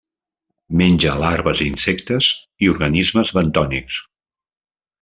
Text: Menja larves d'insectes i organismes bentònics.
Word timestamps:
Menja 0.79 1.13
larves 1.23 1.61
d'insectes 1.63 2.31
i 2.67 2.71
organismes 2.73 3.35
bentònics. 3.39 4.01